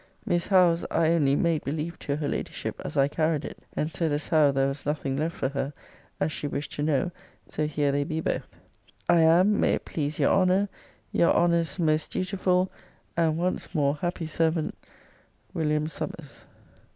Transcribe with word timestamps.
Miss 0.25 0.47
How's 0.47 0.83
I 0.89 1.09
only 1.09 1.35
made 1.35 1.63
belief 1.63 1.99
to 1.99 2.15
her 2.15 2.27
ladyship 2.27 2.81
as 2.83 2.97
I 2.97 3.07
carried 3.07 3.45
it, 3.45 3.59
and 3.73 3.93
sed 3.93 4.11
as 4.11 4.29
how 4.29 4.49
there 4.51 4.67
was 4.67 4.83
nothing 4.83 5.15
left 5.15 5.35
for 5.37 5.49
hur, 5.49 5.73
as 6.19 6.31
she 6.31 6.47
wished 6.47 6.71
to 6.71 6.81
knoe: 6.81 7.11
so 7.47 7.67
here 7.67 7.91
they 7.91 8.03
be 8.03 8.19
bothe. 8.19 8.41
I 9.07 9.19
am, 9.19 9.59
may 9.59 9.75
it 9.75 9.85
please 9.85 10.17
your 10.17 10.33
Honner, 10.33 10.69
Your 11.11 11.31
Honner's 11.31 11.77
must 11.77 12.09
dutiful, 12.09 12.71
And, 13.15 13.35
wonce 13.37 13.75
more, 13.75 13.97
happy 13.97 14.25
servant, 14.25 14.75
WM. 15.53 15.87
SUMMERS. 15.87 16.47